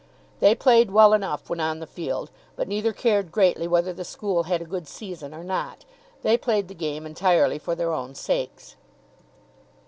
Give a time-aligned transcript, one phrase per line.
[0.39, 4.45] They played well enough when on the field, but neither cared greatly whether the school
[4.45, 5.85] had a good season or not.
[6.23, 8.75] They played the game entirely for their own sakes.